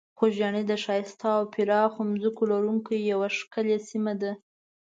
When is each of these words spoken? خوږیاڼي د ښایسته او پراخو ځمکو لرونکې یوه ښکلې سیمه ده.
خوږیاڼي 0.17 0.61
د 0.67 0.73
ښایسته 0.83 1.27
او 1.37 1.43
پراخو 1.53 2.01
ځمکو 2.23 2.43
لرونکې 2.51 2.95
یوه 3.11 3.27
ښکلې 3.37 3.77
سیمه 3.89 4.13
ده. 4.21 4.31